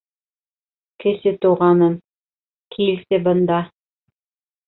[1.03, 1.99] Кесе Туғаным,
[2.77, 3.61] килсе бында!